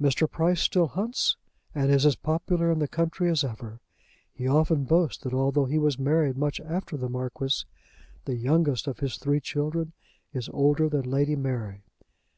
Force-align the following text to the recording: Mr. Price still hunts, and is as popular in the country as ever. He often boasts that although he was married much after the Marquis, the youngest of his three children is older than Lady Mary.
Mr. 0.00 0.26
Price 0.30 0.62
still 0.62 0.86
hunts, 0.86 1.36
and 1.74 1.90
is 1.90 2.06
as 2.06 2.16
popular 2.16 2.70
in 2.70 2.78
the 2.78 2.88
country 2.88 3.28
as 3.30 3.44
ever. 3.44 3.80
He 4.32 4.48
often 4.48 4.84
boasts 4.84 5.22
that 5.22 5.34
although 5.34 5.66
he 5.66 5.76
was 5.78 5.98
married 5.98 6.38
much 6.38 6.58
after 6.62 6.96
the 6.96 7.10
Marquis, 7.10 7.66
the 8.24 8.36
youngest 8.36 8.86
of 8.86 9.00
his 9.00 9.18
three 9.18 9.40
children 9.40 9.92
is 10.32 10.48
older 10.54 10.88
than 10.88 11.02
Lady 11.02 11.36
Mary. 11.36 11.84